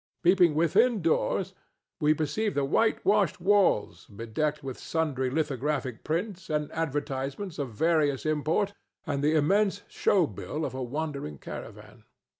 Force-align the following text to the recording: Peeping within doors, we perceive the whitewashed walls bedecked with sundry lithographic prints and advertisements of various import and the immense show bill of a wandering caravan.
Peeping 0.23 0.55
within 0.55 0.99
doors, 0.99 1.53
we 1.99 2.11
perceive 2.11 2.55
the 2.55 2.65
whitewashed 2.65 3.39
walls 3.39 4.07
bedecked 4.07 4.63
with 4.63 4.79
sundry 4.79 5.29
lithographic 5.29 6.03
prints 6.03 6.49
and 6.49 6.71
advertisements 6.71 7.59
of 7.59 7.69
various 7.69 8.25
import 8.25 8.73
and 9.05 9.23
the 9.23 9.35
immense 9.35 9.83
show 9.87 10.25
bill 10.25 10.65
of 10.65 10.73
a 10.73 10.81
wandering 10.81 11.37
caravan. 11.37 12.03